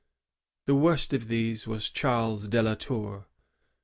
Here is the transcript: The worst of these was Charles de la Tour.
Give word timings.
The 0.65 0.73
worst 0.73 1.13
of 1.13 1.27
these 1.27 1.67
was 1.67 1.91
Charles 1.91 2.47
de 2.47 2.63
la 2.63 2.73
Tour. 2.73 3.27